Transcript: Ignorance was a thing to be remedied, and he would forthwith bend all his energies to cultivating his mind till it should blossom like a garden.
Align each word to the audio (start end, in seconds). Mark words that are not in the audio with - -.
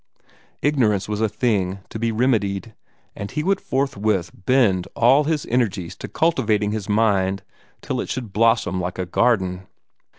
Ignorance 0.63 1.07
was 1.07 1.21
a 1.21 1.29
thing 1.29 1.77
to 1.89 1.99
be 1.99 2.11
remedied, 2.11 2.73
and 3.15 3.29
he 3.29 3.43
would 3.43 3.61
forthwith 3.61 4.31
bend 4.33 4.87
all 4.95 5.25
his 5.25 5.45
energies 5.45 5.95
to 5.97 6.07
cultivating 6.07 6.71
his 6.71 6.89
mind 6.89 7.43
till 7.83 8.01
it 8.01 8.09
should 8.09 8.33
blossom 8.33 8.81
like 8.81 8.97
a 8.97 9.05
garden. 9.05 9.67